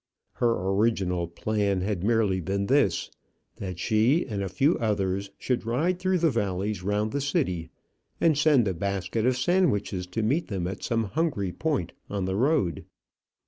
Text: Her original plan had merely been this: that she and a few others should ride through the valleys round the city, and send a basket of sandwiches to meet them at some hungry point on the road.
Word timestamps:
Her 0.33 0.49
original 0.53 1.27
plan 1.27 1.81
had 1.81 2.03
merely 2.03 2.41
been 2.41 2.65
this: 2.65 3.11
that 3.57 3.77
she 3.77 4.25
and 4.25 4.41
a 4.41 4.49
few 4.49 4.75
others 4.79 5.29
should 5.37 5.63
ride 5.63 5.99
through 5.99 6.17
the 6.17 6.31
valleys 6.31 6.81
round 6.81 7.11
the 7.11 7.21
city, 7.21 7.69
and 8.19 8.35
send 8.35 8.67
a 8.67 8.73
basket 8.73 9.27
of 9.27 9.37
sandwiches 9.37 10.07
to 10.07 10.23
meet 10.23 10.47
them 10.47 10.65
at 10.67 10.81
some 10.81 11.03
hungry 11.03 11.51
point 11.51 11.93
on 12.09 12.25
the 12.25 12.35
road. 12.35 12.83